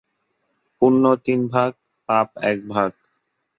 পুণ্য 0.81 1.03
তিন 1.25 1.39
ভাগ, 1.47 1.71
পাপ 2.09 2.27
এক 2.41 2.57
ভাগ। 2.69 2.91